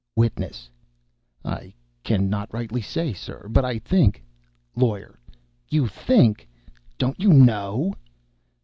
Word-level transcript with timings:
WITNESS. 0.15 0.67
"I 1.45 1.75
can 2.01 2.27
not 2.27 2.51
rightly 2.51 2.81
say, 2.81 3.13
sir, 3.13 3.45
but 3.51 3.63
I 3.63 3.77
think" 3.77 4.23
LAWYER. 4.75 5.19
"You 5.69 5.85
think! 5.85 6.49
don't 6.97 7.19
you 7.19 7.31
know?" 7.31 7.93